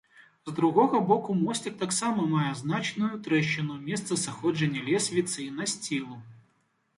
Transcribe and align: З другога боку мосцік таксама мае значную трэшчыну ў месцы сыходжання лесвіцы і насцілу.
З 0.49 0.51
другога 0.59 0.99
боку 1.09 1.35
мосцік 1.41 1.75
таксама 1.83 2.25
мае 2.31 2.53
значную 2.61 3.11
трэшчыну 3.27 3.71
ў 3.77 3.79
месцы 3.91 4.13
сыходжання 4.23 4.81
лесвіцы 4.89 5.37
і 5.45 5.47
насцілу. 5.61 6.19